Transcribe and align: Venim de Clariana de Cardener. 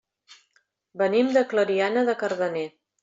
Venim 1.01 1.29
de 1.37 1.43
Clariana 1.53 2.05
de 2.09 2.17
Cardener. 2.23 2.69